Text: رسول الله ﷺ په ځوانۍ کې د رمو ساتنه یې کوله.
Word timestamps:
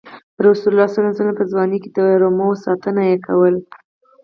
رسول 0.45 0.71
الله 0.73 0.89
ﷺ 0.93 1.37
په 1.37 1.43
ځوانۍ 1.51 1.77
کې 1.83 1.89
د 1.97 1.99
رمو 2.21 2.49
ساتنه 2.65 3.01
یې 3.09 3.17
کوله. 3.25 3.59